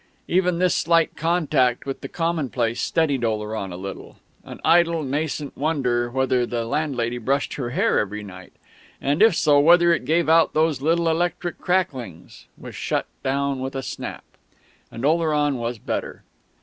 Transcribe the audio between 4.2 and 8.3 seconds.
an idle, nascent wonder whether the landlady brushed her hair every